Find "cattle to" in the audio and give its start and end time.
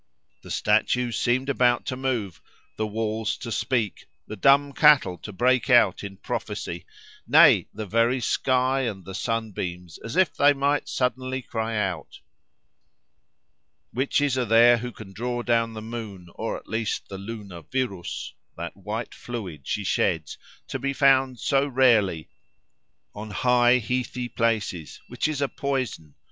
4.73-5.31